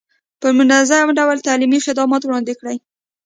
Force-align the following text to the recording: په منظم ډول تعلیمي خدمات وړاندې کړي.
په 0.41 0.47
منظم 0.57 1.07
ډول 1.19 1.37
تعلیمي 1.47 1.79
خدمات 1.85 2.21
وړاندې 2.23 2.53
کړي. 2.59 2.77